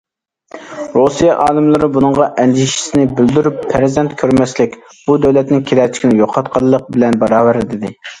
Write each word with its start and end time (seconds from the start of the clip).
رۇسىيە 0.99 1.33
ئالىملىرى 1.41 1.89
بۇنىڭغا 1.97 2.29
ئەندىشىسىنى 2.43 3.05
بىلدۈرۈپ، 3.19 3.59
پەرزەنت 3.73 4.15
كۆرمەسلىك 4.23 4.73
بۇ 5.11 5.19
دۆلەتنىڭ 5.27 5.61
كېلەچىكىنى 5.73 6.19
يوقاتقانلىق 6.23 6.89
بىلەن 6.97 7.21
باراۋەر 7.25 7.61
دېدى. 7.75 7.93